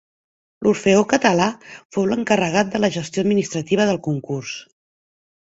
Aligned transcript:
L’Orfeó 0.67 1.03
Català 1.11 1.47
fou 1.97 2.07
l’encarregat 2.13 2.73
de 2.77 2.81
la 2.83 2.91
gestió 2.97 3.25
administrativa 3.27 3.87
del 3.93 4.03
concurs. 4.11 4.57